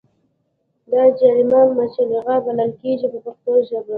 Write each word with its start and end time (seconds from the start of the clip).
دا 0.91 1.01
جریمه 1.19 1.61
مچلغه 1.77 2.35
بلل 2.45 2.71
کېږي 2.81 3.07
په 3.11 3.19
پښتو 3.25 3.51
ژبه. 3.67 3.89